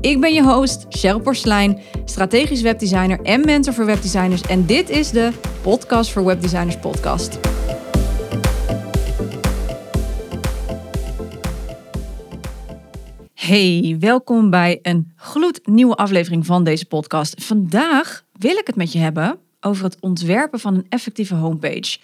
[0.00, 4.42] Ik ben je host, Cheryl Porslein, strategisch webdesigner en mentor voor webdesigners.
[4.42, 5.32] En dit is de
[5.62, 7.38] Podcast voor Webdesigners podcast.
[13.34, 17.44] Hey, welkom bij een gloednieuwe aflevering van deze podcast.
[17.44, 21.98] Vandaag wil ik het met je hebben over het ontwerpen van een effectieve homepage.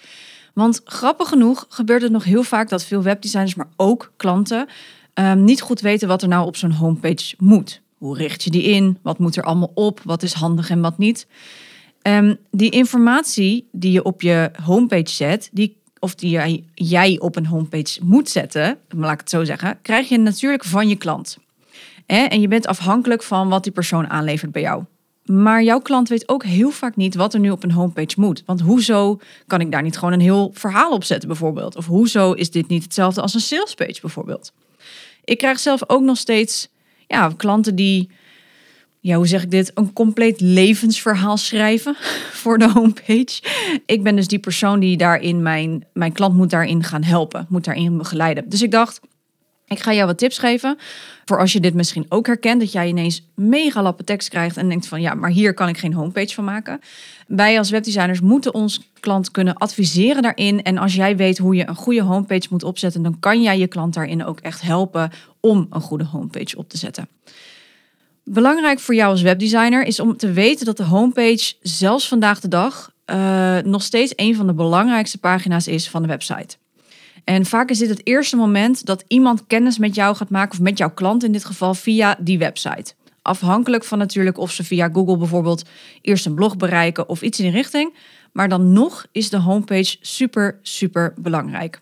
[0.54, 4.68] Want grappig genoeg gebeurt het nog heel vaak dat veel webdesigners, maar ook klanten,
[5.14, 7.84] um, niet goed weten wat er nou op zo'n homepage moet.
[7.98, 8.98] Hoe richt je die in?
[9.02, 10.00] Wat moet er allemaal op?
[10.04, 11.26] Wat is handig en wat niet?
[12.02, 17.36] Um, die informatie die je op je homepage zet, die, of die jij, jij op
[17.36, 21.38] een homepage moet zetten, laat ik het zo zeggen, krijg je natuurlijk van je klant.
[22.06, 24.84] En je bent afhankelijk van wat die persoon aanlevert bij jou.
[25.24, 28.42] Maar jouw klant weet ook heel vaak niet wat er nu op een homepage moet.
[28.46, 31.76] Want hoezo kan ik daar niet gewoon een heel verhaal op zetten, bijvoorbeeld?
[31.76, 34.52] Of hoezo is dit niet hetzelfde als een salespage, bijvoorbeeld?
[35.24, 36.68] Ik krijg zelf ook nog steeds
[37.06, 38.10] ja, klanten die,
[39.00, 41.96] ja, hoe zeg ik dit, een compleet levensverhaal schrijven
[42.42, 43.42] voor de homepage.
[43.86, 47.64] Ik ben dus die persoon die daarin mijn, mijn klant moet daarin gaan helpen, moet
[47.64, 48.48] daarin begeleiden.
[48.48, 49.00] Dus ik dacht,
[49.66, 50.78] ik ga jou wat tips geven.
[51.24, 54.68] Voor als je dit misschien ook herkent, dat jij ineens mega lappen tekst krijgt en
[54.68, 56.80] denkt van ja, maar hier kan ik geen homepage van maken.
[57.26, 60.62] Wij als webdesigners moeten ons klant kunnen adviseren daarin.
[60.62, 63.66] En als jij weet hoe je een goede homepage moet opzetten, dan kan jij je
[63.66, 65.10] klant daarin ook echt helpen
[65.40, 67.08] om een goede homepage op te zetten.
[68.24, 72.48] Belangrijk voor jou als webdesigner is om te weten dat de homepage zelfs vandaag de
[72.48, 76.56] dag uh, nog steeds een van de belangrijkste pagina's is van de website.
[77.24, 80.60] En vaak is dit het eerste moment dat iemand kennis met jou gaat maken, of
[80.60, 82.94] met jouw klant in dit geval, via die website.
[83.26, 85.68] Afhankelijk van natuurlijk of ze via Google bijvoorbeeld
[86.00, 87.94] eerst een blog bereiken of iets in die richting.
[88.32, 91.80] Maar dan nog is de homepage super, super belangrijk.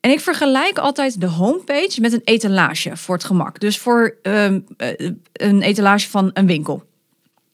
[0.00, 3.60] En ik vergelijk altijd de homepage met een etalage voor het gemak.
[3.60, 6.84] Dus voor ehm, eh, een etalage van een winkel.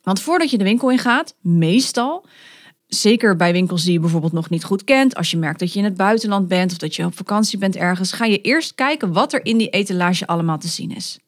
[0.03, 2.27] Want voordat je de winkel ingaat, meestal
[2.87, 5.78] zeker bij winkels die je bijvoorbeeld nog niet goed kent, als je merkt dat je
[5.78, 9.12] in het buitenland bent of dat je op vakantie bent ergens, ga je eerst kijken
[9.12, 11.19] wat er in die etalage allemaal te zien is.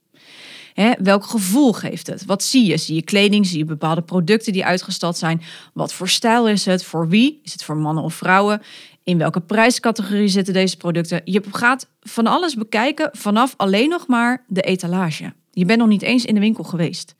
[0.98, 2.24] Welk gevoel geeft het?
[2.24, 2.76] Wat zie je?
[2.76, 3.46] Zie je kleding?
[3.46, 5.42] Zie je bepaalde producten die uitgestald zijn?
[5.74, 6.84] Wat voor stijl is het?
[6.84, 7.40] Voor wie?
[7.44, 8.62] Is het voor mannen of vrouwen?
[9.04, 11.20] In welke prijscategorie zitten deze producten?
[11.24, 15.32] Je gaat van alles bekijken vanaf alleen nog maar de etalage.
[15.50, 17.14] Je bent nog niet eens in de winkel geweest.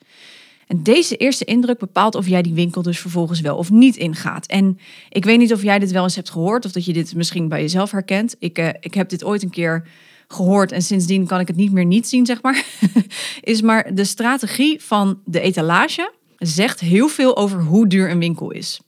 [0.67, 4.47] En deze eerste indruk bepaalt of jij die winkel dus vervolgens wel of niet ingaat.
[4.47, 4.79] En
[5.09, 7.49] ik weet niet of jij dit wel eens hebt gehoord of dat je dit misschien
[7.49, 8.37] bij jezelf herkent.
[8.39, 9.87] Ik, uh, ik heb dit ooit een keer
[10.33, 12.65] gehoord en sindsdien kan ik het niet meer niet zien, zeg maar.
[13.41, 18.51] is maar de strategie van de etalage zegt heel veel over hoe duur een winkel
[18.51, 18.81] is.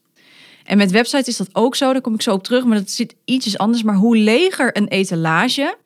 [0.64, 2.90] En met websites is dat ook zo, daar kom ik zo op terug, maar dat
[2.90, 3.82] zit ietsjes anders.
[3.82, 5.76] Maar hoe leger een etalage,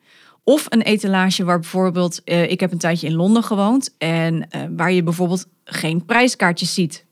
[0.43, 4.61] of een etalage waar bijvoorbeeld, uh, ik heb een tijdje in Londen gewoond en uh,
[4.75, 7.05] waar je bijvoorbeeld geen prijskaartjes ziet.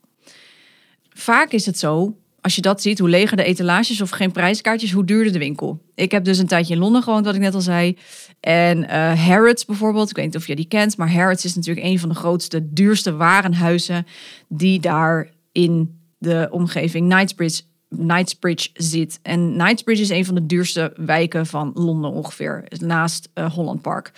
[1.08, 4.92] Vaak is het zo, als je dat ziet, hoe leger de etalages of geen prijskaartjes,
[4.92, 5.82] hoe duurder de winkel.
[5.94, 7.98] Ik heb dus een tijdje in Londen gewoond, wat ik net al zei.
[8.40, 11.86] En uh, Harrods bijvoorbeeld, ik weet niet of je die kent, maar Harrods is natuurlijk
[11.86, 14.06] een van de grootste, duurste warenhuizen
[14.48, 19.18] die daar in de omgeving Knightsbridge, Knightsbridge zit.
[19.22, 24.12] En Knightsbridge is een van de duurste wijken van Londen ongeveer, naast uh, Holland Park.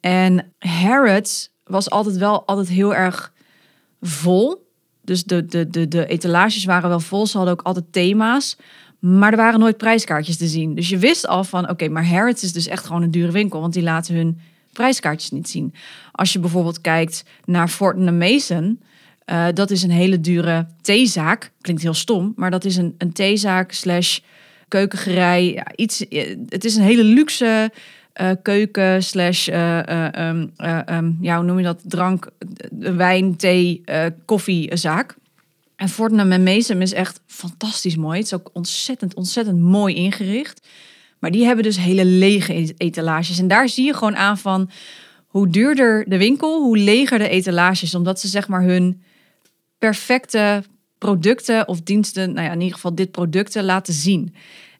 [0.00, 3.32] En Harrods was altijd wel altijd heel erg
[4.00, 4.65] vol.
[5.06, 7.26] Dus de, de, de, de etalages waren wel vol.
[7.26, 8.56] Ze hadden ook altijd thema's.
[8.98, 10.74] Maar er waren nooit prijskaartjes te zien.
[10.74, 13.60] Dus je wist al van, oké, maar Harrods is dus echt gewoon een dure winkel.
[13.60, 14.38] Want die laten hun
[14.72, 15.74] prijskaartjes niet zien.
[16.12, 18.80] Als je bijvoorbeeld kijkt naar Fortnum Mason...
[19.30, 21.52] Uh, dat is een hele dure theezaak.
[21.60, 24.18] Klinkt heel stom, maar dat is een, een theezaak slash
[24.68, 25.66] keukengerij.
[25.76, 27.70] Iets, eh, het is een hele luxe
[28.20, 29.78] uh, keuken slash, uh,
[30.28, 30.52] um,
[30.90, 32.28] um, ja, hoe noem je dat, drank,
[32.78, 33.84] wijn, thee,
[34.24, 35.16] koffiezaak.
[35.76, 38.16] En Fortnum en Mason is echt fantastisch mooi.
[38.16, 40.68] Het is ook ontzettend, ontzettend mooi ingericht.
[41.18, 43.38] Maar die hebben dus hele lege e-, etalages.
[43.38, 44.70] En daar zie je gewoon aan van
[45.26, 47.94] hoe duurder de winkel, hoe leger de etalages.
[47.94, 49.02] Omdat ze zeg maar hun
[49.78, 50.62] perfecte
[50.98, 54.34] producten of diensten, nou ja, in ieder geval dit producten laten zien.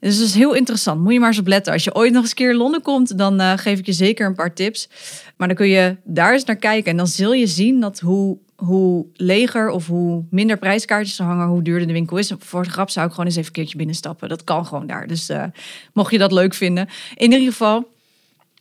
[0.06, 1.00] Dus dat is heel interessant.
[1.00, 1.72] Moet je maar eens op letten.
[1.72, 4.26] Als je ooit nog eens keer in Londen komt, dan uh, geef ik je zeker
[4.26, 4.88] een paar tips.
[5.36, 6.90] Maar dan kun je daar eens naar kijken.
[6.90, 11.46] En dan zul je zien dat hoe hoe leger of hoe minder prijskaartjes er hangen,
[11.46, 12.32] hoe duurder de winkel is.
[12.38, 14.28] Voor de grap zou ik gewoon eens even een keertje binnenstappen.
[14.28, 15.06] Dat kan gewoon daar.
[15.06, 15.44] Dus uh,
[15.92, 16.88] mocht je dat leuk vinden.
[17.14, 17.88] In ieder geval,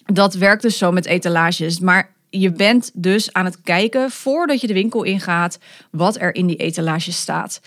[0.06, 1.80] dat werkt dus zo met etalages.
[1.80, 5.60] Maar je bent dus aan het kijken voordat je de winkel ingaat
[5.92, 7.62] wat er in die etalage staat.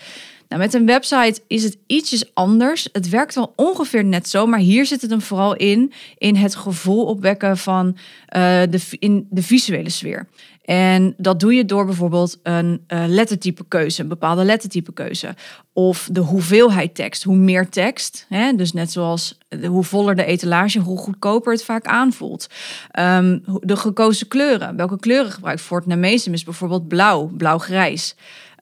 [0.49, 2.89] Nou, met een website is het ietsjes anders.
[2.91, 6.55] Het werkt wel ongeveer net zo, maar hier zit het hem vooral in, in het
[6.55, 10.27] gevoel opwekken van uh, de, in de visuele sfeer.
[10.69, 15.35] En dat doe je door bijvoorbeeld een uh, lettertype keuze, een bepaalde lettertype keuze.
[15.73, 18.25] Of de hoeveelheid tekst, hoe meer tekst.
[18.29, 18.53] Hè?
[18.55, 19.37] Dus net zoals
[19.67, 22.47] hoe voller de etalage, hoe goedkoper het vaak aanvoelt.
[22.99, 24.75] Um, de gekozen kleuren.
[24.75, 28.15] Welke kleuren gebruikt Fort Namesum is bijvoorbeeld blauw, blauw-grijs.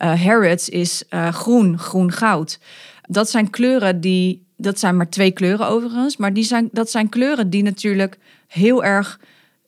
[0.03, 2.59] Uh, Harrods is uh, groen, groen-goud.
[3.07, 7.09] Dat zijn kleuren die, dat zijn maar twee kleuren overigens, maar die zijn, dat zijn
[7.09, 8.17] kleuren die natuurlijk
[8.47, 9.19] heel erg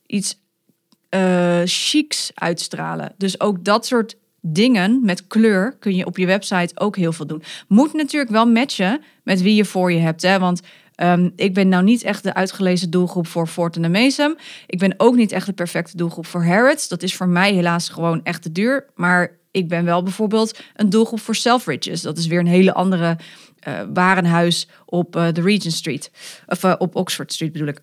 [0.06, 0.38] iets
[1.10, 3.14] uh, chics uitstralen.
[3.16, 7.26] Dus ook dat soort dingen met kleur kun je op je website ook heel veel
[7.26, 7.42] doen.
[7.68, 10.22] Moet natuurlijk wel matchen met wie je voor je hebt.
[10.22, 10.38] Hè?
[10.38, 10.60] Want
[10.96, 14.36] um, ik ben nou niet echt de uitgelezen doelgroep voor Fortin en.
[14.66, 16.88] Ik ben ook niet echt de perfecte doelgroep voor Harrods.
[16.88, 18.86] Dat is voor mij helaas gewoon echt te duur.
[18.94, 22.02] Maar ik ben wel bijvoorbeeld een doelgroep voor Selfridges.
[22.02, 23.16] Dat is weer een hele andere
[23.68, 26.10] uh, warenhuis op uh, de Regent Street.
[26.46, 27.80] Of uh, op Oxford Street bedoel ik.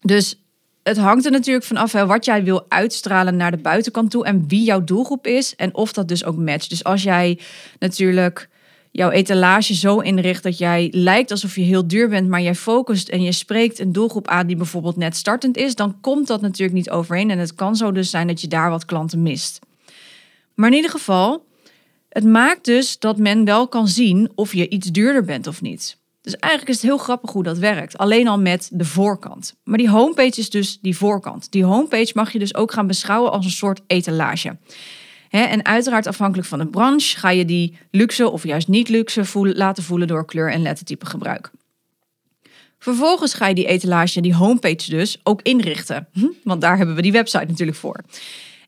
[0.00, 0.38] Dus
[0.82, 4.64] het hangt er natuurlijk vanaf wat jij wil uitstralen naar de buitenkant toe en wie
[4.64, 6.70] jouw doelgroep is en of dat dus ook matcht.
[6.70, 7.38] Dus als jij
[7.78, 8.48] natuurlijk
[8.90, 13.08] jouw etalage zo inricht dat jij lijkt alsof je heel duur bent, maar jij focust
[13.08, 16.76] en je spreekt een doelgroep aan die bijvoorbeeld net startend is, dan komt dat natuurlijk
[16.76, 19.58] niet overeen en het kan zo dus zijn dat je daar wat klanten mist.
[20.54, 21.46] Maar in ieder geval,
[22.08, 25.96] het maakt dus dat men wel kan zien of je iets duurder bent of niet.
[26.20, 27.98] Dus eigenlijk is het heel grappig hoe dat werkt.
[27.98, 29.54] Alleen al met de voorkant.
[29.64, 31.52] Maar die homepage is dus die voorkant.
[31.52, 34.56] Die homepage mag je dus ook gaan beschouwen als een soort etalage.
[35.30, 39.56] en uiteraard afhankelijk van de branche ga je die luxe of juist niet luxe voelen,
[39.56, 41.50] laten voelen door kleur en lettertype gebruik.
[42.78, 46.08] Vervolgens ga je die etalage, die homepage dus, ook inrichten.
[46.12, 46.26] Hm?
[46.42, 48.00] Want daar hebben we die website natuurlijk voor.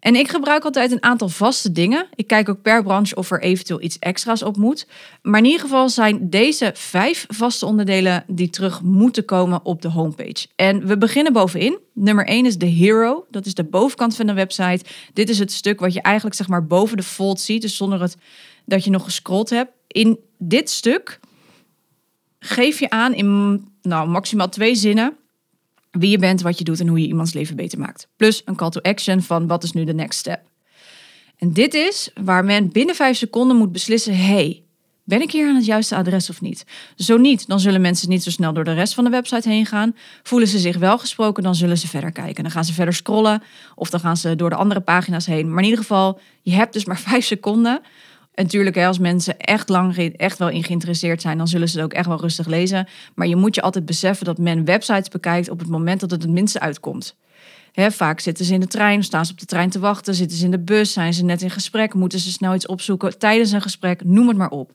[0.07, 2.07] En ik gebruik altijd een aantal vaste dingen.
[2.15, 4.87] Ik kijk ook per branche of er eventueel iets extra's op moet.
[5.23, 9.89] Maar in ieder geval zijn deze vijf vaste onderdelen die terug moeten komen op de
[9.89, 10.47] homepage.
[10.57, 11.79] En we beginnen bovenin.
[11.95, 13.27] Nummer 1 is de hero.
[13.31, 14.85] Dat is de bovenkant van de website.
[15.13, 17.63] Dit is het stuk wat je eigenlijk zeg maar boven de fold ziet.
[17.63, 18.17] Dus zonder het,
[18.65, 19.71] dat je nog gescrolld hebt.
[19.87, 21.21] In dit stuk
[22.39, 25.17] geef je aan in nou, maximaal twee zinnen
[25.99, 28.09] wie je bent, wat je doet en hoe je iemands leven beter maakt.
[28.17, 30.41] Plus een call to action van wat is nu de next step.
[31.37, 34.63] En dit is waar men binnen vijf seconden moet beslissen: hey,
[35.05, 36.65] ben ik hier aan het juiste adres of niet?
[36.97, 39.67] Zo niet, dan zullen mensen niet zo snel door de rest van de website heen
[39.67, 39.97] gaan.
[40.23, 42.43] Voelen ze zich wel gesproken, dan zullen ze verder kijken.
[42.43, 43.43] Dan gaan ze verder scrollen
[43.75, 45.49] of dan gaan ze door de andere pagina's heen.
[45.49, 47.81] Maar in ieder geval, je hebt dus maar vijf seconden
[48.37, 51.85] en natuurlijk, als mensen echt lang echt wel in geïnteresseerd zijn, dan zullen ze het
[51.85, 52.89] ook echt wel rustig lezen.
[53.15, 56.23] Maar je moet je altijd beseffen dat men websites bekijkt op het moment dat het
[56.23, 57.17] het minste uitkomt.
[57.75, 60.45] vaak zitten ze in de trein, staan ze op de trein te wachten, zitten ze
[60.45, 63.63] in de bus, zijn ze net in gesprek, moeten ze snel iets opzoeken tijdens een
[63.63, 64.73] gesprek, noem het maar op.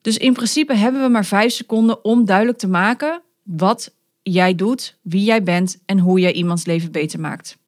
[0.00, 4.96] Dus in principe hebben we maar vijf seconden om duidelijk te maken wat jij doet,
[5.00, 7.60] wie jij bent en hoe jij iemands leven beter maakt.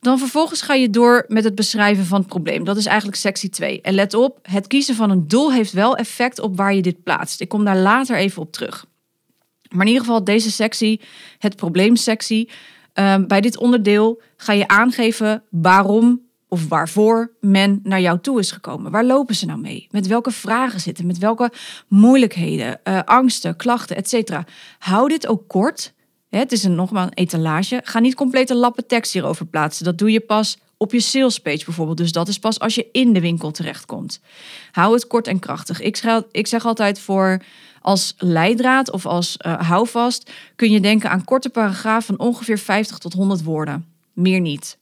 [0.00, 2.64] Dan vervolgens ga je door met het beschrijven van het probleem.
[2.64, 3.80] Dat is eigenlijk sectie 2.
[3.80, 7.02] En let op, het kiezen van een doel heeft wel effect op waar je dit
[7.02, 7.40] plaatst.
[7.40, 8.86] Ik kom daar later even op terug.
[9.70, 11.00] Maar in ieder geval deze sectie,
[11.38, 12.50] het probleemsectie.
[12.94, 18.50] Uh, bij dit onderdeel ga je aangeven waarom of waarvoor men naar jou toe is
[18.50, 18.90] gekomen.
[18.90, 19.86] Waar lopen ze nou mee?
[19.90, 21.06] Met welke vragen zitten?
[21.06, 21.52] Met welke
[21.88, 24.38] moeilijkheden, uh, angsten, klachten, etc.
[24.78, 25.92] Hou dit ook kort
[26.38, 27.80] het is een, nogmaals een etalage.
[27.84, 29.84] Ga niet complete lappen tekst hierover plaatsen.
[29.84, 31.96] Dat doe je pas op je salespage bijvoorbeeld.
[31.96, 34.20] Dus dat is pas als je in de winkel terechtkomt.
[34.72, 35.80] Hou het kort en krachtig.
[35.80, 37.42] Ik, zeg, ik zeg altijd voor
[37.82, 42.98] als leidraad of als uh, houvast kun je denken aan korte paragrafen van ongeveer 50
[42.98, 43.86] tot 100 woorden.
[44.12, 44.78] Meer niet.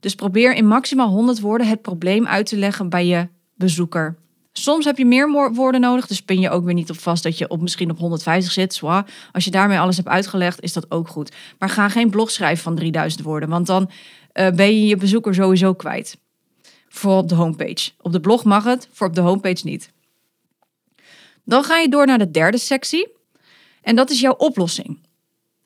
[0.00, 4.16] Dus probeer in maximaal 100 woorden het probleem uit te leggen bij je bezoeker.
[4.52, 7.38] Soms heb je meer woorden nodig, dus pin je ook weer niet op vast dat
[7.38, 8.74] je op misschien op 150 zit.
[8.74, 9.06] Zwaar.
[9.32, 11.32] Als je daarmee alles hebt uitgelegd, is dat ook goed.
[11.58, 13.90] Maar ga geen blog schrijven van 3000 woorden, want dan
[14.34, 16.18] uh, ben je je bezoeker sowieso kwijt.
[16.88, 17.90] Voor op de homepage.
[18.00, 19.90] Op de blog mag het, voor op de homepage niet.
[21.44, 23.08] Dan ga je door naar de derde sectie.
[23.82, 24.98] En dat is jouw oplossing.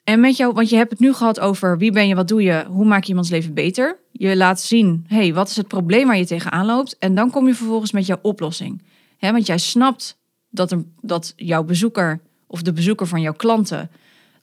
[0.07, 2.43] En met jou, want je hebt het nu gehad over wie ben je, wat doe
[2.43, 3.99] je, hoe maak je iemands leven beter.
[4.13, 6.99] Je laat zien, hey, wat is het probleem waar je tegenaan loopt.
[6.99, 8.83] En dan kom je vervolgens met jouw oplossing.
[9.21, 10.19] Want jij snapt
[10.51, 13.91] dat, dat jouw bezoeker of de bezoeker van jouw klanten,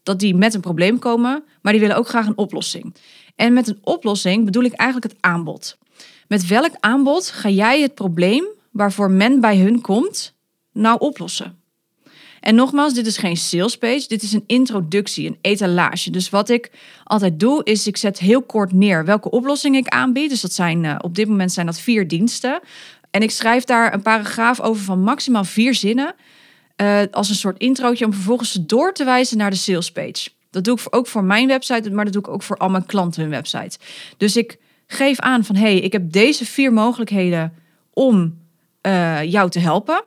[0.04, 2.96] dat die met een probleem komen, maar die willen ook graag een oplossing.
[3.36, 5.78] En met een oplossing bedoel ik eigenlijk het aanbod.
[6.28, 10.36] Met welk aanbod ga jij het probleem waarvoor men bij hun komt,
[10.72, 11.63] nou oplossen?
[12.44, 16.10] En nogmaals, dit is geen sales page, dit is een introductie, een etalage.
[16.10, 16.72] Dus wat ik
[17.04, 20.30] altijd doe, is ik zet heel kort neer welke oplossing ik aanbied.
[20.30, 22.60] Dus dat zijn uh, op dit moment zijn dat vier diensten.
[23.12, 26.16] En ik schrijf daar een paragraaf over van maximaal vier zinnen.
[26.78, 30.30] Uh, als een soort introotje om vervolgens door te wijzen naar de sales page.
[30.50, 32.86] Dat doe ik ook voor mijn website, maar dat doe ik ook voor al mijn
[32.86, 33.78] klanten hun website.
[34.18, 34.58] Dus ik
[34.88, 37.54] geef aan van hey, ik heb deze vier mogelijkheden
[37.94, 38.38] om
[38.82, 40.04] uh, jou te helpen.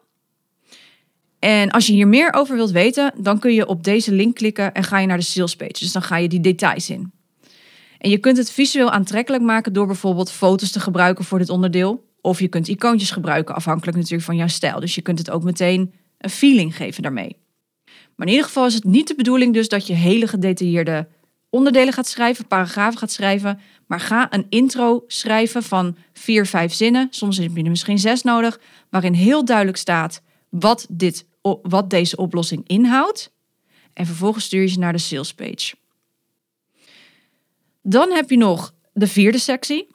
[1.39, 4.75] En als je hier meer over wilt weten, dan kun je op deze link klikken
[4.75, 5.73] en ga je naar de sales page.
[5.73, 7.13] Dus dan ga je die details in.
[7.99, 12.05] En je kunt het visueel aantrekkelijk maken door bijvoorbeeld foto's te gebruiken voor dit onderdeel.
[12.21, 14.81] Of je kunt icoontjes gebruiken, afhankelijk natuurlijk van jouw stijl.
[14.81, 17.37] Dus je kunt het ook meteen een feeling geven daarmee.
[17.85, 21.09] Maar in ieder geval is het niet de bedoeling dus dat je hele gedetailleerde
[21.51, 23.61] onderdelen gaat schrijven, paragrafen gaat schrijven.
[23.87, 27.07] Maar ga een intro schrijven van vier, vijf zinnen.
[27.11, 30.23] Soms heb je er misschien zes nodig, waarin heel duidelijk staat
[30.59, 31.27] wat, dit,
[31.63, 33.33] wat deze oplossing inhoudt.
[33.93, 35.75] En vervolgens stuur je ze naar de sales page.
[37.83, 39.89] Dan heb je nog de vierde sectie.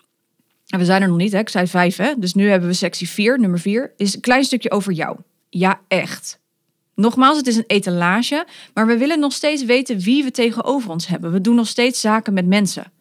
[0.68, 1.39] En we zijn er nog niet, hè?
[1.39, 2.13] ik zei vijf, hè?
[2.18, 3.94] dus nu hebben we sectie vier, nummer vier.
[3.98, 5.18] Is een klein stukje over jou.
[5.50, 6.39] Ja, echt.
[6.96, 11.08] Nogmaals, het is een etalage, maar we willen nog steeds weten wie we tegenover ons
[11.08, 11.32] hebben.
[11.32, 12.91] We doen nog steeds zaken met mensen.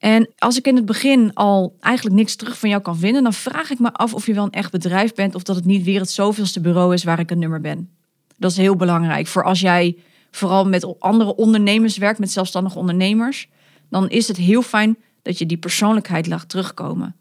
[0.00, 3.32] En als ik in het begin al eigenlijk niks terug van jou kan vinden, dan
[3.32, 5.84] vraag ik me af of je wel een echt bedrijf bent of dat het niet
[5.84, 7.90] weer het zoveelste bureau is waar ik een nummer ben.
[8.36, 9.96] Dat is heel belangrijk voor als jij
[10.30, 13.48] vooral met andere ondernemers werkt, met zelfstandige ondernemers,
[13.90, 17.16] dan is het heel fijn dat je die persoonlijkheid laat terugkomen.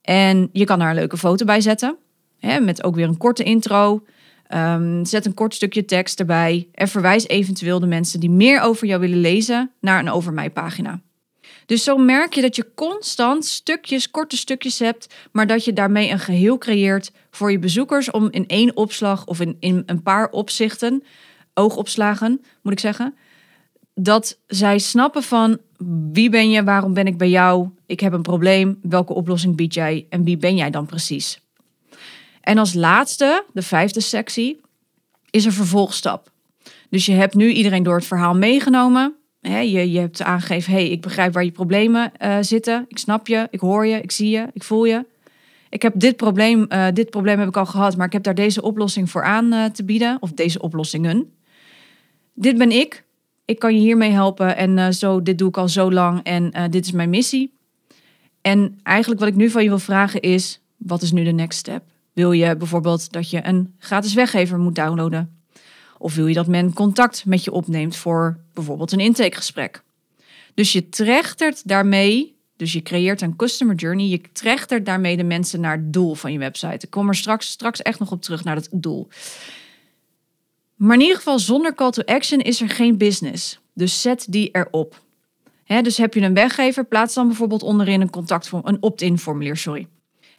[0.00, 1.96] En je kan daar een leuke foto bij zetten,
[2.38, 4.04] hè, met ook weer een korte intro.
[4.54, 8.86] Um, zet een kort stukje tekst erbij en verwijs eventueel de mensen die meer over
[8.86, 11.00] jou willen lezen naar een over mij pagina.
[11.66, 16.10] Dus zo merk je dat je constant stukjes, korte stukjes hebt, maar dat je daarmee
[16.10, 21.02] een geheel creëert voor je bezoekers om in één opslag of in, een paar opzichten,
[21.54, 23.14] oogopslagen moet ik zeggen,
[23.94, 25.58] dat zij snappen van
[26.12, 29.74] wie ben je, waarom ben ik bij jou, ik heb een probleem, welke oplossing bied
[29.74, 31.40] jij en wie ben jij dan precies.
[32.40, 34.60] En als laatste, de vijfde sectie,
[35.30, 36.30] is een vervolgstap.
[36.90, 41.00] Dus je hebt nu iedereen door het verhaal meegenomen je, je hebt aangegeven, hey, ik
[41.00, 42.84] begrijp waar je problemen uh, zitten.
[42.88, 45.04] Ik snap je, ik hoor je, ik zie je, ik voel je.
[45.68, 48.34] Ik heb dit probleem, uh, dit probleem heb ik al gehad, maar ik heb daar
[48.34, 50.16] deze oplossing voor aan uh, te bieden.
[50.20, 51.32] Of deze oplossingen.
[52.34, 53.04] Dit ben ik.
[53.44, 54.56] Ik kan je hiermee helpen.
[54.56, 56.22] En zo, dit doe ik al zo lang.
[56.22, 57.54] En dit is mijn missie.
[58.40, 61.58] En eigenlijk wat ik nu van je wil vragen is, wat is nu de next
[61.58, 61.82] step?
[62.12, 65.41] Wil je bijvoorbeeld dat je een gratis weggever moet downloaden?
[66.02, 69.82] Of wil je dat men contact met je opneemt voor bijvoorbeeld een intakegesprek?
[70.54, 75.60] Dus je trechtert daarmee, dus je creëert een customer journey, je trechtert daarmee de mensen
[75.60, 76.86] naar het doel van je website.
[76.86, 79.08] Ik kom er straks, straks echt nog op terug naar het doel.
[80.74, 83.60] Maar in ieder geval, zonder call to action is er geen business.
[83.74, 85.02] Dus zet die erop.
[85.82, 89.56] Dus heb je een weggever, plaats dan bijvoorbeeld onderin een, contact, een opt-in formulier.
[89.56, 89.88] Sorry.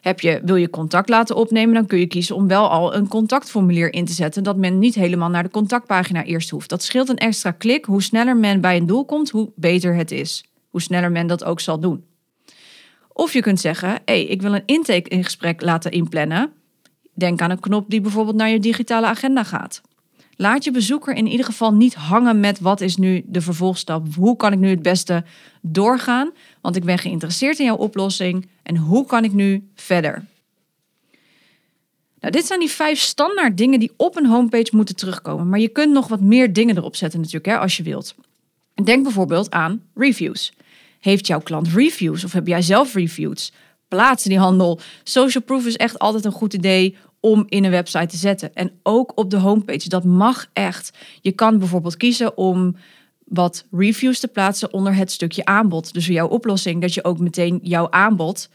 [0.04, 3.08] Heb je, wil je contact laten opnemen, dan kun je kiezen om wel al een
[3.08, 6.68] contactformulier in te zetten, dat men niet helemaal naar de contactpagina eerst hoeft.
[6.68, 7.84] Dat scheelt een extra klik.
[7.84, 10.44] Hoe sneller men bij een doel komt, hoe beter het is.
[10.70, 12.04] Hoe sneller men dat ook zal doen.
[13.12, 16.52] Of je kunt zeggen, hé, hey, ik wil een intake in gesprek laten inplannen.
[17.14, 19.82] Denk aan een knop die bijvoorbeeld naar je digitale agenda gaat.
[20.36, 24.06] Laat je bezoeker in ieder geval niet hangen met wat is nu de vervolgstap.
[24.14, 25.24] Hoe kan ik nu het beste
[25.62, 26.30] doorgaan?
[26.64, 28.46] Want ik ben geïnteresseerd in jouw oplossing.
[28.62, 30.24] En hoe kan ik nu verder?
[32.20, 35.48] Nou, dit zijn die vijf standaard dingen die op een homepage moeten terugkomen.
[35.48, 38.14] Maar je kunt nog wat meer dingen erop zetten natuurlijk, hè, als je wilt.
[38.84, 40.52] Denk bijvoorbeeld aan reviews.
[41.00, 43.52] Heeft jouw klant reviews of heb jij zelf reviews?
[43.88, 44.80] Plaats die handel.
[45.02, 48.54] Social proof is echt altijd een goed idee om in een website te zetten.
[48.54, 49.88] En ook op de homepage.
[49.88, 50.90] Dat mag echt.
[51.20, 52.76] Je kan bijvoorbeeld kiezen om
[53.24, 55.92] wat reviews te plaatsen onder het stukje aanbod.
[55.92, 58.48] Dus jouw oplossing, dat je ook meteen jouw aanbod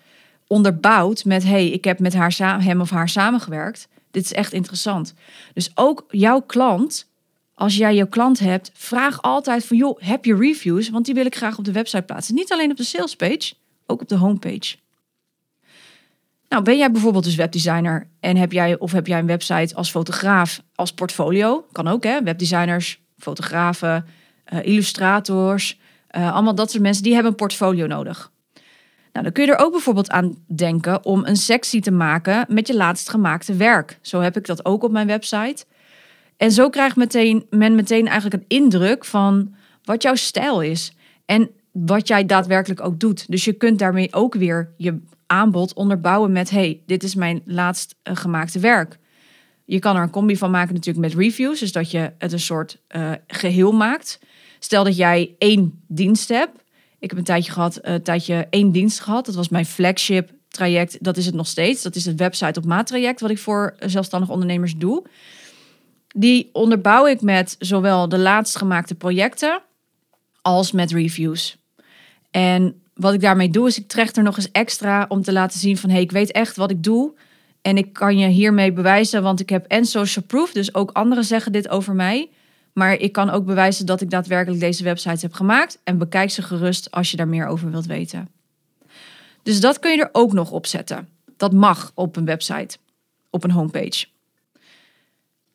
[0.48, 3.88] onderbouwt met: hey, ik heb met haar, hem of haar samengewerkt.
[4.12, 5.14] Dit is echt interessant.
[5.54, 7.10] Dus ook jouw klant,
[7.54, 10.90] als jij jouw klant hebt, vraag altijd van: joh, heb je reviews?
[10.90, 12.36] Want die wil ik graag op de website plaatsen.
[12.36, 13.54] Niet alleen op de salespage,
[13.86, 14.76] ook op de homepage.
[16.50, 19.90] Nou, ben jij bijvoorbeeld dus webdesigner en heb jij of heb jij een website als
[19.92, 21.66] fotograaf als portfolio?
[21.72, 22.24] Kan ook, hè?
[22.24, 24.06] Webdesigners, fotografen,
[24.62, 25.80] illustrators,
[26.18, 28.32] uh, allemaal dat soort mensen die hebben een portfolio nodig.
[29.14, 32.68] Nou, dan kun je er ook bijvoorbeeld aan denken om een sectie te maken met
[32.68, 34.00] je laatst gemaakte werk.
[34.02, 35.66] Zo heb ik dat ook op mijn website.
[36.38, 40.94] En zo krijgt meteen, men meteen eigenlijk een indruk van wat jouw stijl is
[41.26, 43.32] en wat jij daadwerkelijk ook doet.
[43.32, 47.96] Dus je kunt daarmee ook weer je aanbod onderbouwen met: hey, dit is mijn laatst
[48.04, 48.98] eh, gemaakte werk.
[49.66, 52.40] Je kan er een combi van maken natuurlijk met reviews, dus dat je het een
[52.40, 52.82] soort
[53.28, 54.20] geheel maakt.
[54.60, 56.62] Stel dat jij één dienst hebt.
[57.00, 59.26] Ik heb een tijdje gehad, een tijdje één dienst gehad.
[59.26, 61.04] Dat was mijn flagship traject.
[61.04, 61.82] Dat is het nog steeds.
[61.82, 65.06] Dat is het website op maat traject wat ik voor zelfstandig ondernemers doe.
[66.16, 69.62] Die onderbouw ik met zowel de laatst gemaakte projecten
[70.42, 71.58] als met reviews.
[72.32, 75.60] En wat ik daarmee doe, is ik trek er nog eens extra om te laten
[75.60, 75.90] zien van...
[75.90, 77.14] hé, hey, ik weet echt wat ik doe
[77.62, 79.24] en ik kan je hiermee bewijzen...
[79.24, 82.30] want ik heb en social proof, dus ook anderen zeggen dit over mij...
[82.74, 85.80] maar ik kan ook bewijzen dat ik daadwerkelijk deze websites heb gemaakt...
[85.84, 88.30] en bekijk ze gerust als je daar meer over wilt weten.
[89.44, 91.10] Dus dat kun je er ook nog op zetten.
[91.38, 92.78] Dat mag op een website,
[93.30, 94.06] op een homepage.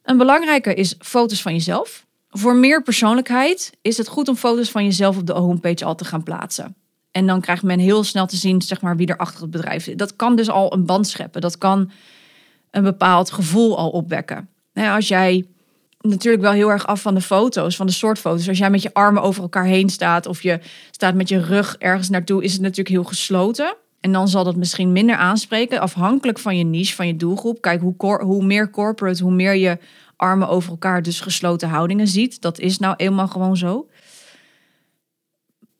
[0.03, 2.07] Een belangrijke is foto's van jezelf.
[2.31, 6.05] Voor meer persoonlijkheid is het goed om foto's van jezelf op de homepage al te
[6.05, 6.75] gaan plaatsen.
[7.11, 9.85] En dan krijgt men heel snel te zien zeg maar, wie er achter het bedrijf
[9.85, 9.99] zit.
[9.99, 11.41] Dat kan dus al een band scheppen.
[11.41, 11.91] Dat kan
[12.71, 14.49] een bepaald gevoel al opwekken.
[14.75, 15.47] als jij
[16.09, 18.49] natuurlijk wel heel erg af van de foto's, van de soort foto's.
[18.49, 21.77] Als jij met je armen over elkaar heen staat of je staat met je rug
[21.79, 23.77] ergens naartoe, is het natuurlijk heel gesloten.
[24.01, 27.61] En dan zal dat misschien minder aanspreken, afhankelijk van je niche, van je doelgroep.
[27.61, 29.79] Kijk, hoe, hoe meer corporate, hoe meer je
[30.17, 32.41] armen over elkaar, dus gesloten houdingen ziet.
[32.41, 33.89] Dat is nou eenmaal gewoon zo.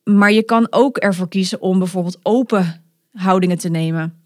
[0.03, 4.19] Maar je kan ook ervoor kiezen om bijvoorbeeld open houdingen te nemen.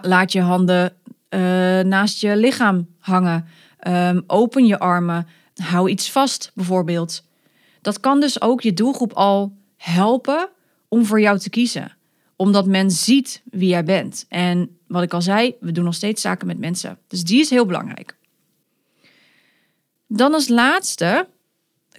[0.00, 0.92] laat je handen
[1.30, 1.40] uh,
[1.80, 3.46] naast je lichaam hangen.
[3.88, 5.26] Um, open je armen.
[5.54, 7.24] Hou iets vast, bijvoorbeeld.
[7.80, 10.48] Dat kan dus ook je doelgroep al helpen
[10.88, 11.96] om voor jou te kiezen.
[12.36, 14.26] Omdat men ziet wie jij bent.
[14.28, 16.98] En wat ik al zei, we doen nog steeds zaken met mensen.
[17.06, 18.16] Dus die is heel belangrijk.
[20.06, 21.28] Dan als laatste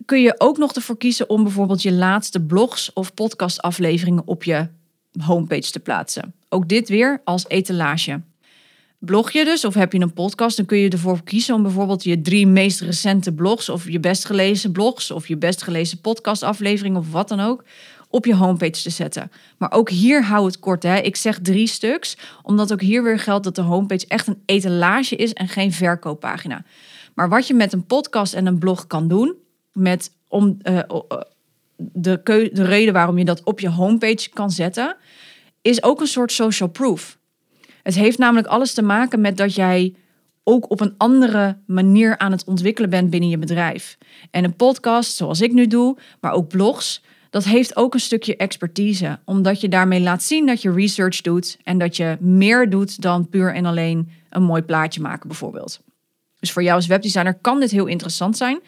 [0.05, 4.67] kun je ook nog ervoor kiezen om bijvoorbeeld je laatste blogs of podcastafleveringen op je
[5.19, 6.33] homepage te plaatsen.
[6.49, 8.21] Ook dit weer als etalage.
[9.01, 12.03] Blog je dus of heb je een podcast, dan kun je ervoor kiezen om bijvoorbeeld
[12.03, 16.97] je drie meest recente blogs of je best gelezen blogs of je best gelezen podcastaflevering
[16.97, 17.63] of wat dan ook
[18.09, 19.31] op je homepage te zetten.
[19.57, 20.83] Maar ook hier hou het kort.
[20.83, 20.97] Hè.
[20.97, 25.15] Ik zeg drie stuks, omdat ook hier weer geldt dat de homepage echt een etalage
[25.15, 26.63] is en geen verkooppagina.
[27.15, 29.35] Maar wat je met een podcast en een blog kan doen,
[29.73, 30.79] met om, uh,
[31.77, 34.97] de, de reden waarom je dat op je homepage kan zetten,
[35.61, 37.19] is ook een soort social proof.
[37.83, 39.95] Het heeft namelijk alles te maken met dat jij
[40.43, 43.97] ook op een andere manier aan het ontwikkelen bent binnen je bedrijf.
[44.31, 48.35] En een podcast, zoals ik nu doe, maar ook blogs, dat heeft ook een stukje
[48.35, 53.01] expertise, omdat je daarmee laat zien dat je research doet en dat je meer doet
[53.01, 55.81] dan puur en alleen een mooi plaatje maken, bijvoorbeeld.
[56.39, 58.59] Dus voor jou als webdesigner kan dit heel interessant zijn.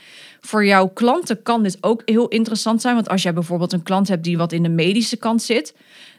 [0.41, 2.95] Voor jouw klanten kan dit ook heel interessant zijn.
[2.95, 5.75] Want als jij bijvoorbeeld een klant hebt die wat in de medische kant zit,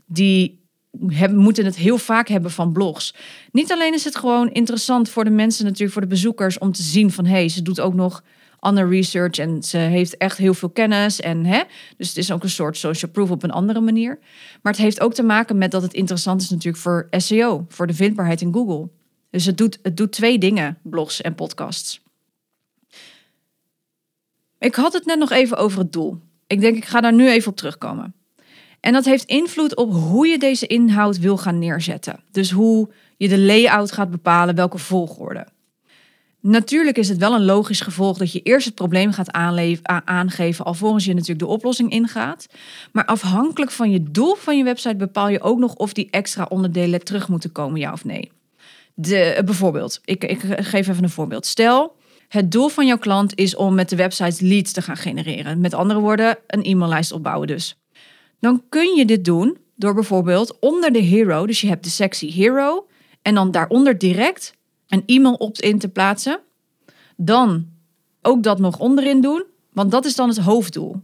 [0.07, 0.64] die
[1.07, 3.15] hebben, moeten het heel vaak hebben van blogs.
[3.53, 6.83] Niet alleen is het gewoon interessant voor de mensen, natuurlijk voor de bezoekers, om te
[6.83, 8.23] zien van hé, hey, ze doet ook nog
[8.65, 11.21] andere research en ze heeft echt heel veel kennis.
[11.21, 11.63] En, hè,
[11.97, 14.19] dus het is ook een soort social proof op een andere manier.
[14.63, 17.87] Maar het heeft ook te maken met dat het interessant is natuurlijk voor SEO, voor
[17.87, 18.89] de vindbaarheid in Google.
[19.31, 22.03] Dus het doet, het doet twee dingen, blogs en podcasts.
[24.59, 26.19] Ik had het net nog even over het doel.
[26.47, 28.15] Ik denk, ik ga daar nu even op terugkomen.
[28.85, 32.21] En dat heeft invloed op hoe je deze inhoud wil gaan neerzetten.
[32.31, 35.47] Dus hoe je de layout gaat bepalen, welke volgorde.
[36.41, 39.33] Natuurlijk is het wel een logisch gevolg dat je eerst het probleem gaat
[40.05, 42.47] aangeven, alvorens je natuurlijk de oplossing ingaat.
[42.93, 46.47] Maar afhankelijk van je doel van je website bepaal je ook nog of die extra
[46.49, 48.31] onderdelen terug moeten komen, ja of nee.
[48.95, 51.47] De, bijvoorbeeld, ik, ik geef even een voorbeeld.
[51.47, 51.97] Stel,
[52.29, 55.61] het doel van jouw klant is om met de website leads te gaan genereren.
[55.61, 57.77] Met andere woorden, een e-maillijst opbouwen dus.
[58.45, 62.33] Dan kun je dit doen door bijvoorbeeld onder de hero, dus je hebt de sectie
[62.33, 62.87] hero,
[63.23, 64.55] en dan daaronder direct
[64.89, 66.41] een e-mail opt-in te plaatsen.
[67.17, 67.67] Dan
[68.23, 71.03] ook dat nog onderin doen, want dat is dan het hoofddoel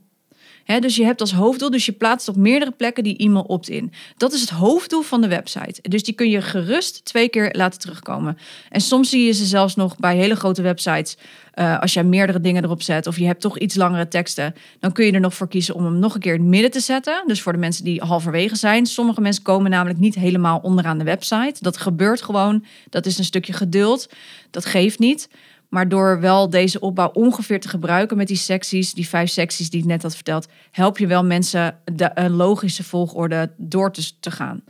[0.79, 3.93] dus je hebt als hoofddoel, dus je plaatst op meerdere plekken die e-mail opt-in.
[4.17, 5.81] Dat is het hoofddoel van de website.
[5.83, 8.39] Dus die kun je gerust twee keer laten terugkomen.
[8.69, 11.17] En soms zie je ze zelfs nog bij hele grote websites.
[11.55, 14.93] Uh, als jij meerdere dingen erop zet of je hebt toch iets langere teksten, dan
[14.93, 16.81] kun je er nog voor kiezen om hem nog een keer in het midden te
[16.81, 17.23] zetten.
[17.27, 18.87] Dus voor de mensen die halverwege zijn.
[18.87, 21.55] Sommige mensen komen namelijk niet helemaal onderaan de website.
[21.61, 22.65] Dat gebeurt gewoon.
[22.91, 24.09] Dat is een stukje geduld.
[24.51, 25.29] Dat geeft niet.
[25.71, 29.81] Maar door wel deze opbouw ongeveer te gebruiken met die secties, die vijf secties die
[29.81, 34.31] ik net had verteld, help je wel mensen de, een logische volgorde door te, te
[34.31, 34.63] gaan.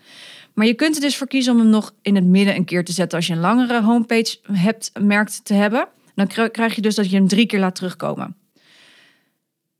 [0.54, 2.84] Maar je kunt er dus voor kiezen om hem nog in het midden een keer
[2.84, 5.88] te zetten als je een langere homepage hebt, merkt te hebben.
[6.14, 8.36] Dan krijg je dus dat je hem drie keer laat terugkomen.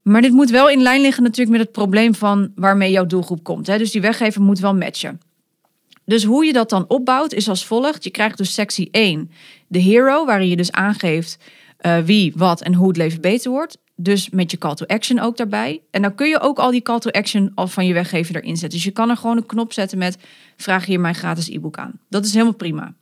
[0.02, 3.42] Maar dit moet wel in lijn liggen natuurlijk met het probleem van waarmee jouw doelgroep
[3.42, 3.66] komt.
[3.66, 3.78] Hè?
[3.78, 5.20] Dus die weggever moet wel matchen.
[6.04, 8.04] Dus hoe je dat dan opbouwt is als volgt.
[8.04, 9.30] Je krijgt dus sectie 1,
[9.70, 11.38] de hero, waarin je dus aangeeft
[11.80, 13.78] uh, wie, wat en hoe het leven beter wordt.
[13.96, 15.82] Dus met je call to action ook daarbij.
[15.90, 18.78] En dan kun je ook al die call to action van je weggever erin zetten.
[18.78, 20.18] Dus je kan er gewoon een knop zetten met
[20.56, 22.00] vraag hier mijn gratis e-book aan.
[22.08, 22.94] Dat is helemaal prima.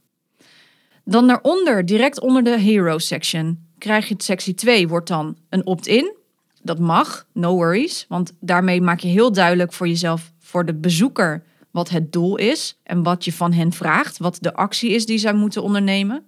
[1.05, 6.17] Dan daaronder, direct onder de hero section, krijg je sectie 2, wordt dan een opt-in.
[6.63, 8.05] Dat mag, no worries.
[8.09, 12.79] Want daarmee maak je heel duidelijk voor jezelf, voor de bezoeker, wat het doel is.
[12.83, 16.25] En wat je van hen vraagt, wat de actie is die zij moeten ondernemen.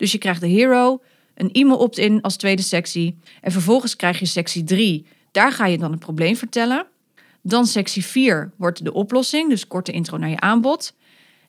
[0.00, 1.00] Dus je krijgt de hero,
[1.34, 3.18] een e-mail opt-in als tweede sectie.
[3.40, 5.06] En vervolgens krijg je sectie 3.
[5.30, 6.86] Daar ga je dan het probleem vertellen.
[7.42, 10.94] Dan sectie 4 wordt de oplossing, dus korte intro naar je aanbod.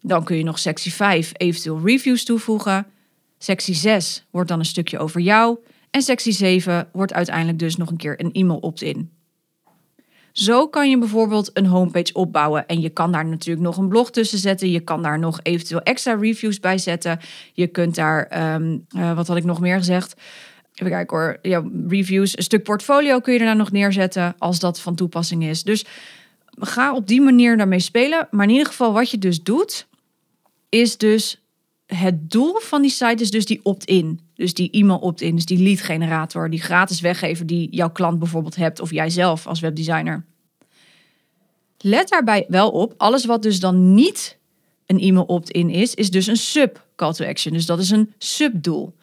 [0.01, 2.87] Dan kun je nog sectie 5 eventueel reviews toevoegen.
[3.37, 5.57] Sectie 6 wordt dan een stukje over jou.
[5.89, 9.09] En sectie 7 wordt uiteindelijk dus nog een keer een e-mail opt-in.
[10.31, 14.11] Zo kan je bijvoorbeeld een homepage opbouwen en je kan daar natuurlijk nog een blog
[14.11, 14.71] tussen zetten.
[14.71, 17.19] Je kan daar nog eventueel extra reviews bij zetten.
[17.53, 20.15] Je kunt daar, ehm, eh, wat had ik nog meer gezegd?
[20.73, 24.59] Even kijken hoor, ja, reviews, een stuk portfolio kun je er dan nog neerzetten als
[24.59, 25.63] dat van toepassing is.
[25.63, 25.85] Dus
[26.59, 28.27] ga op die manier daarmee spelen.
[28.31, 29.87] Maar in ieder geval wat je dus doet,
[30.69, 31.40] is dus
[31.95, 34.19] het doel van die site is dus die opt-in.
[34.35, 38.55] Dus die e-mail opt-in, dus die lead generator, die gratis weggever die jouw klant bijvoorbeeld
[38.55, 40.25] hebt of jijzelf als webdesigner.
[41.77, 44.37] Let daarbij wel op, alles wat dus dan niet
[44.85, 47.53] een e-mail opt-in is, is dus een sub call to action.
[47.53, 48.95] Dus dat is een subdoel.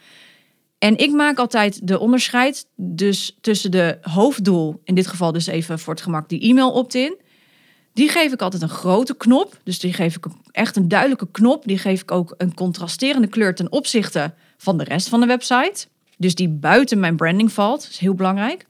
[0.79, 5.79] En ik maak altijd de onderscheid dus tussen de hoofddoel, in dit geval dus even
[5.79, 7.16] voor het gemak die e-mail opt-in,
[7.99, 9.59] die geef ik altijd een grote knop.
[9.65, 11.63] Dus die geef ik echt een duidelijke knop.
[11.67, 15.87] Die geef ik ook een contrasterende kleur ten opzichte van de rest van de website.
[16.17, 17.83] Dus die buiten mijn branding valt.
[17.83, 18.67] Dat is heel belangrijk.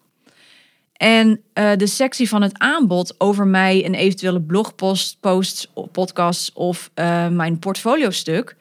[0.93, 6.91] En uh, de sectie van het aanbod over mij en eventuele blogpost, posts, podcasts of
[6.95, 8.57] uh, mijn portfolio-stuk,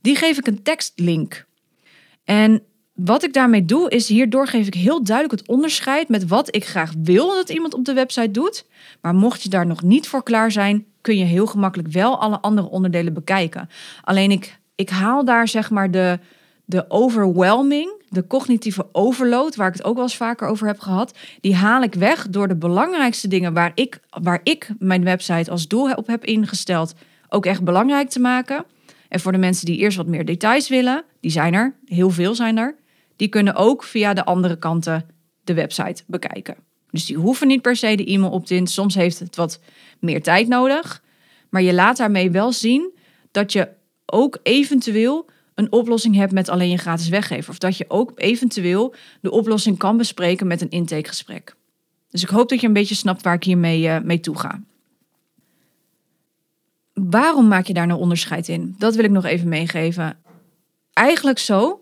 [0.00, 1.46] die geef ik een tekstlink.
[2.24, 6.54] En wat ik daarmee doe, is hierdoor geef ik heel duidelijk het onderscheid met wat
[6.54, 8.66] ik graag wil dat iemand op de website doet.
[9.00, 12.40] Maar mocht je daar nog niet voor klaar zijn, kun je heel gemakkelijk wel alle
[12.40, 13.68] andere onderdelen bekijken.
[14.02, 16.18] Alleen ik, ik haal daar zeg maar de,
[16.64, 21.18] de overwhelming, de cognitieve overload, waar ik het ook wel eens vaker over heb gehad,
[21.40, 25.68] die haal ik weg door de belangrijkste dingen waar ik, waar ik mijn website als
[25.68, 26.94] doel op heb ingesteld,
[27.28, 28.64] ook echt belangrijk te maken.
[29.08, 32.34] En voor de mensen die eerst wat meer details willen, die zijn er, heel veel
[32.34, 32.80] zijn er
[33.16, 35.06] die kunnen ook via de andere kanten
[35.44, 36.56] de website bekijken.
[36.90, 38.66] Dus die hoeven niet per se de e-mail opt-in.
[38.66, 39.60] Soms heeft het wat
[40.00, 41.02] meer tijd nodig.
[41.48, 42.92] Maar je laat daarmee wel zien
[43.30, 43.68] dat je
[44.06, 47.50] ook eventueel een oplossing hebt met alleen je gratis weggever.
[47.50, 51.54] Of dat je ook eventueel de oplossing kan bespreken met een intakegesprek.
[52.10, 54.60] Dus ik hoop dat je een beetje snapt waar ik hiermee uh, mee toe ga.
[56.92, 58.74] Waarom maak je daar nou onderscheid in?
[58.78, 60.18] Dat wil ik nog even meegeven.
[60.92, 61.81] Eigenlijk zo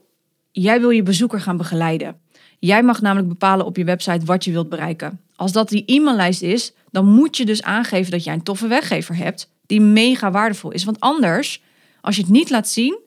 [0.51, 2.17] Jij wil je bezoeker gaan begeleiden.
[2.59, 5.21] Jij mag namelijk bepalen op je website wat je wilt bereiken.
[5.37, 9.17] Als dat die e-maillijst is, dan moet je dus aangeven dat jij een toffe weggever
[9.17, 10.85] hebt die mega waardevol is.
[10.85, 11.63] Want anders,
[12.01, 12.99] als je het niet laat zien,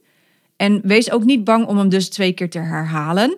[0.56, 3.38] en wees ook niet bang om hem dus twee keer te herhalen.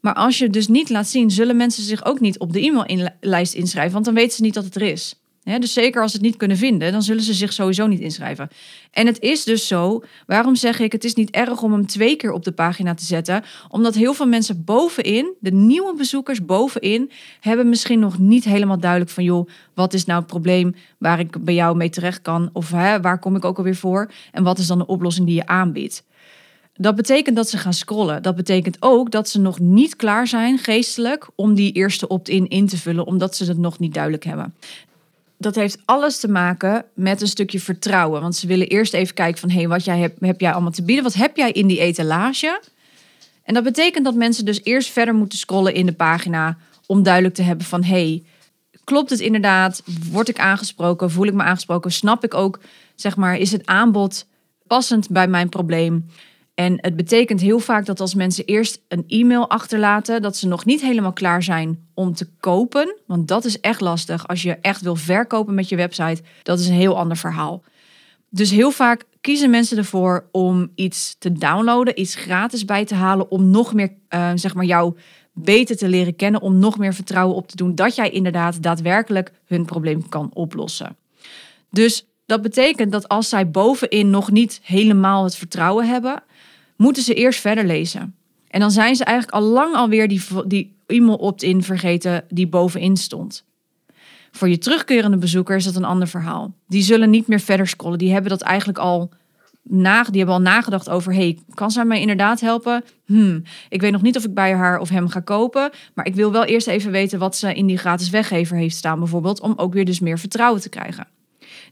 [0.00, 2.60] Maar als je het dus niet laat zien, zullen mensen zich ook niet op de
[2.60, 6.16] e-maillijst inschrijven, want dan weten ze niet dat het er is dus zeker als ze
[6.16, 8.48] het niet kunnen vinden, dan zullen ze zich sowieso niet inschrijven.
[8.90, 12.16] En het is dus zo, waarom zeg ik het is niet erg om hem twee
[12.16, 13.42] keer op de pagina te zetten?
[13.68, 19.10] Omdat heel veel mensen bovenin, de nieuwe bezoekers bovenin, hebben misschien nog niet helemaal duidelijk
[19.10, 22.50] van joh, wat is nou het probleem waar ik bij jou mee terecht kan?
[22.52, 24.10] Of waar kom ik ook alweer voor?
[24.32, 26.04] En wat is dan de oplossing die je aanbiedt?
[26.74, 28.22] Dat betekent dat ze gaan scrollen.
[28.22, 32.66] Dat betekent ook dat ze nog niet klaar zijn geestelijk om die eerste opt-in in
[32.66, 34.54] te vullen, omdat ze het nog niet duidelijk hebben
[35.42, 38.20] dat heeft alles te maken met een stukje vertrouwen.
[38.20, 39.50] Want ze willen eerst even kijken van...
[39.50, 41.04] hé, hey, wat jij heb, heb jij allemaal te bieden?
[41.04, 42.62] Wat heb jij in die etalage?
[43.44, 46.56] En dat betekent dat mensen dus eerst verder moeten scrollen in de pagina...
[46.86, 47.82] om duidelijk te hebben van...
[47.82, 48.22] hé, hey,
[48.84, 49.82] klopt het inderdaad?
[50.10, 51.10] Word ik aangesproken?
[51.10, 51.92] Voel ik me aangesproken?
[51.92, 52.60] Snap ik ook,
[52.94, 54.26] zeg maar, is het aanbod
[54.66, 56.06] passend bij mijn probleem?
[56.54, 60.64] En het betekent heel vaak dat als mensen eerst een e-mail achterlaten, dat ze nog
[60.64, 62.96] niet helemaal klaar zijn om te kopen.
[63.06, 64.28] Want dat is echt lastig.
[64.28, 67.62] Als je echt wil verkopen met je website, dat is een heel ander verhaal.
[68.28, 73.30] Dus heel vaak kiezen mensen ervoor om iets te downloaden, iets gratis bij te halen,
[73.30, 74.96] om nog meer, uh, zeg maar, jou
[75.32, 79.32] beter te leren kennen, om nog meer vertrouwen op te doen dat jij inderdaad daadwerkelijk
[79.46, 80.96] hun probleem kan oplossen.
[81.70, 86.22] Dus dat betekent dat als zij bovenin nog niet helemaal het vertrouwen hebben,
[86.82, 88.14] moeten ze eerst verder lezen.
[88.48, 92.96] En dan zijn ze eigenlijk al lang alweer die, die e-mail opt-in vergeten die bovenin
[92.96, 93.44] stond.
[94.30, 96.54] Voor je terugkerende bezoeker is dat een ander verhaal.
[96.66, 97.98] Die zullen niet meer verder scrollen.
[97.98, 99.10] Die hebben dat eigenlijk al
[99.70, 102.84] hebben al nagedacht over: hey, kan zij mij inderdaad helpen?
[103.04, 106.14] Hmm, ik weet nog niet of ik bij haar of hem ga kopen, maar ik
[106.14, 109.52] wil wel eerst even weten wat ze in die gratis weggever heeft staan, bijvoorbeeld, om
[109.56, 111.06] ook weer dus meer vertrouwen te krijgen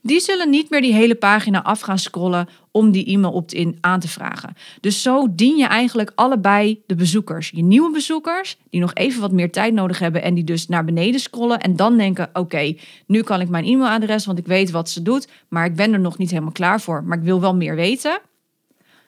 [0.03, 4.01] die zullen niet meer die hele pagina af gaan scrollen om die e-mail opt-in aan
[4.01, 4.55] te vragen.
[4.81, 7.51] Dus zo dien je eigenlijk allebei de bezoekers.
[7.55, 10.85] Je nieuwe bezoekers, die nog even wat meer tijd nodig hebben en die dus naar
[10.85, 12.75] beneden scrollen en dan denken: oké,
[13.07, 16.01] nu kan ik mijn e-mailadres, want ik weet wat ze doet, maar ik ben er
[16.01, 18.21] nog niet helemaal klaar voor, maar ik wil wel meer weten.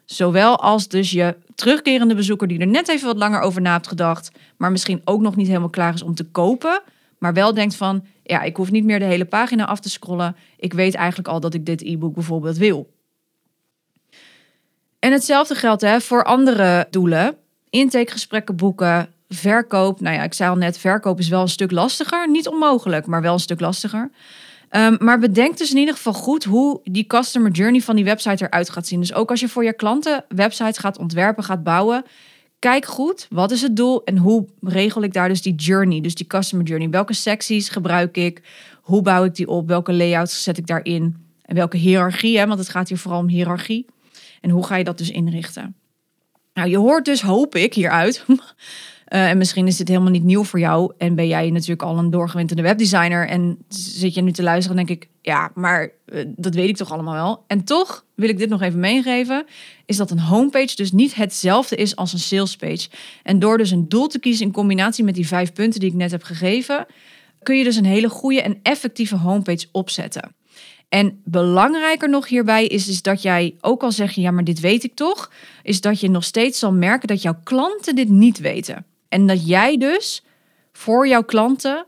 [0.05, 3.87] Zowel als dus je terugkerende bezoeker die er net even wat langer over na heeft
[3.87, 6.83] gedacht, maar misschien ook nog niet helemaal klaar is om te kopen,
[7.19, 10.37] maar wel denkt van ja, ik hoef niet meer de hele pagina af te scrollen.
[10.57, 12.91] Ik weet eigenlijk al dat ik dit e-book bijvoorbeeld wil.
[14.99, 17.37] En hetzelfde geldt hè, voor andere doelen.
[17.71, 20.01] Intakegesprekken boeken, verkoop.
[20.01, 22.31] Nou ja, ik zei al net, verkoop is wel een stuk lastiger.
[22.31, 24.11] Niet onmogelijk, maar wel een stuk lastiger.
[24.71, 28.45] Um, maar bedenk dus in ieder geval goed hoe die customer journey van die website
[28.45, 29.01] eruit gaat zien.
[29.01, 32.05] Dus ook als je voor je klanten websites gaat ontwerpen, gaat bouwen,
[32.63, 36.15] kijk goed, wat is het doel en hoe regel ik daar dus die journey, dus
[36.15, 36.91] die customer journey.
[36.91, 38.43] Welke secties gebruik ik?
[38.83, 39.69] Hoe bouw ik die op?
[39.69, 41.17] Welke layouts zet ik daarin?
[41.43, 42.47] En welke hiërarchie, hè?
[42.47, 43.87] want het gaat hier vooral om hiërarchie.
[44.41, 45.77] En hoe ga je dat dus inrichten?
[46.55, 48.25] Nou, je hoort dus, hoop ik, hieruit.
[49.13, 50.93] Uh, en misschien is dit helemaal niet nieuw voor jou.
[50.99, 53.29] En ben jij natuurlijk al een doorgewinterde webdesigner.
[53.29, 56.93] En zit je nu te luisteren, denk ik, ja, maar uh, dat weet ik toch
[56.93, 57.45] allemaal wel.
[57.47, 59.45] En toch wil ik dit nog even meegeven,
[59.87, 62.89] is dat een homepage dus niet hetzelfde is als een salespage.
[63.23, 65.97] En door dus een doel te kiezen in combinatie met die vijf punten die ik
[65.97, 66.87] net heb gegeven,
[67.43, 70.35] kun je dus een hele goede en effectieve homepage opzetten.
[70.89, 74.61] En belangrijker nog hierbij is, is dat jij, ook al zeg je ja, maar dit
[74.61, 78.39] weet ik toch, is dat je nog steeds zal merken dat jouw klanten dit niet
[78.39, 78.85] weten.
[79.13, 80.25] En dat jij dus
[80.73, 81.87] voor jouw klanten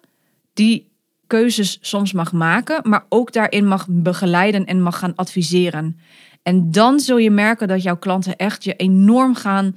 [0.52, 0.92] die
[1.26, 5.98] keuzes soms mag maken, maar ook daarin mag begeleiden en mag gaan adviseren.
[6.42, 9.76] En dan zul je merken dat jouw klanten echt je enorm gaan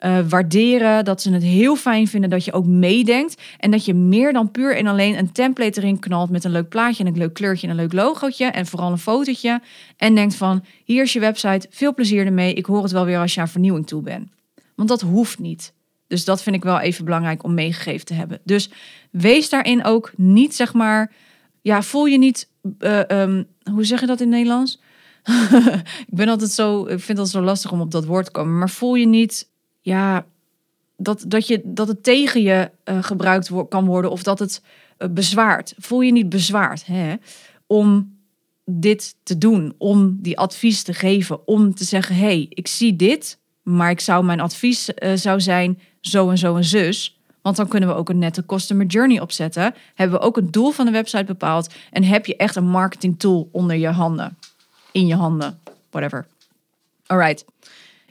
[0.00, 1.04] uh, waarderen.
[1.04, 3.42] Dat ze het heel fijn vinden dat je ook meedenkt.
[3.58, 6.68] En dat je meer dan puur en alleen een template erin knalt met een leuk
[6.68, 8.46] plaatje en een leuk kleurtje en een leuk logootje.
[8.46, 9.60] En vooral een fotootje.
[9.96, 12.54] En denkt van, hier is je website, veel plezier ermee.
[12.54, 14.28] Ik hoor het wel weer als je aan vernieuwing toe bent.
[14.74, 15.74] Want dat hoeft niet.
[16.06, 18.40] Dus dat vind ik wel even belangrijk om meegegeven te hebben.
[18.44, 18.70] Dus
[19.10, 21.12] wees daarin ook niet, zeg maar,
[21.62, 24.80] ja, voel je niet, uh, um, hoe zeg je dat in Nederlands?
[26.06, 28.58] ik ben altijd zo, ik vind het zo lastig om op dat woord te komen.
[28.58, 30.26] Maar voel je niet, ja,
[30.96, 34.62] dat, dat, je, dat het tegen je uh, gebruikt kan worden of dat het
[34.98, 35.74] uh, bezwaart.
[35.78, 37.14] Voel je niet bezwaard hè,
[37.66, 38.18] om
[38.64, 42.96] dit te doen, om die advies te geven, om te zeggen: hé, hey, ik zie
[42.96, 47.18] dit, maar ik zou mijn advies zou zijn zo en zo en zus.
[47.42, 49.74] Want dan kunnen we ook een nette customer journey opzetten.
[49.94, 51.74] Hebben we ook het doel van de website bepaald.
[51.90, 54.38] En heb je echt een marketing tool onder je handen.
[54.92, 55.60] In je handen.
[55.90, 56.26] Whatever.
[57.06, 57.44] Alright.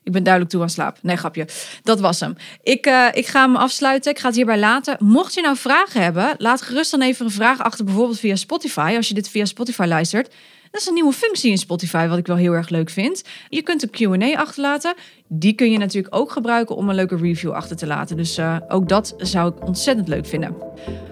[0.03, 0.97] Ik ben duidelijk toe aan slaap.
[1.01, 1.47] Nee, grapje.
[1.83, 2.35] Dat was hem.
[2.63, 4.11] Ik, uh, ik ga hem afsluiten.
[4.11, 4.97] Ik ga het hierbij laten.
[4.99, 7.85] Mocht je nou vragen hebben, laat gerust dan even een vraag achter.
[7.85, 8.93] Bijvoorbeeld via Spotify.
[8.95, 10.33] Als je dit via Spotify luistert.
[10.75, 13.23] Dat is een nieuwe functie in Spotify, wat ik wel heel erg leuk vind.
[13.49, 14.93] Je kunt een QA achterlaten.
[15.27, 18.17] Die kun je natuurlijk ook gebruiken om een leuke review achter te laten.
[18.17, 20.55] Dus uh, ook dat zou ik ontzettend leuk vinden.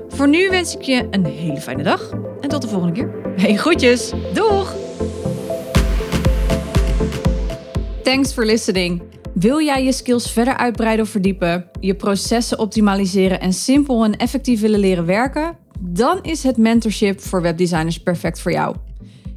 [0.10, 3.12] Voor nu wens ik je een hele fijne dag en tot de volgende keer.
[3.36, 4.12] Hey, groetjes.
[4.34, 4.76] Doeg!
[8.02, 9.02] Thanks for listening.
[9.34, 14.62] Wil jij je skills verder uitbreiden of verdiepen, je processen optimaliseren en simpel en effectief
[14.62, 15.58] willen leren werken?
[15.80, 18.76] Dan is het mentorship voor webdesigners perfect voor jou.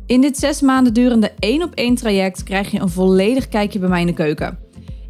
[0.07, 3.89] In dit zes maanden durende één op één traject krijg je een volledig kijkje bij
[3.89, 4.59] mij in de keuken.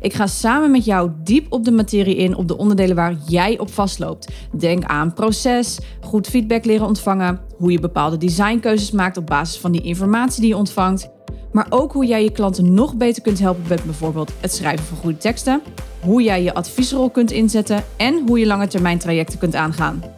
[0.01, 3.59] Ik ga samen met jou diep op de materie in op de onderdelen waar jij
[3.59, 4.33] op vastloopt.
[4.59, 9.73] Denk aan proces, goed feedback leren ontvangen, hoe je bepaalde designkeuzes maakt op basis van
[9.73, 11.11] die informatie die je ontvangt,
[11.53, 14.97] maar ook hoe jij je klanten nog beter kunt helpen met bijvoorbeeld het schrijven van
[14.97, 15.63] goede teksten,
[16.01, 20.16] hoe jij je adviesrol kunt inzetten en hoe je lange termijn trajecten kunt aangaan.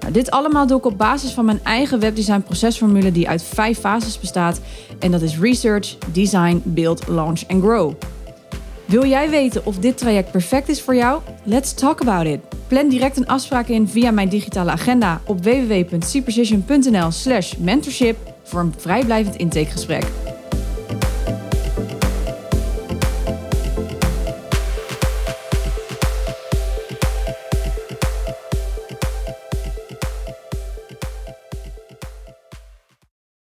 [0.00, 3.78] Nou, dit allemaal doe ik op basis van mijn eigen webdesign procesformule die uit vijf
[3.78, 4.60] fases bestaat.
[4.98, 7.92] En dat is research, design, build, launch en grow.
[8.84, 11.20] Wil jij weten of dit traject perfect is voor jou?
[11.42, 12.40] Let's talk about it.
[12.66, 18.74] Plan direct een afspraak in via mijn digitale agenda op www.cprecision.nl slash mentorship voor een
[18.76, 20.29] vrijblijvend intakegesprek.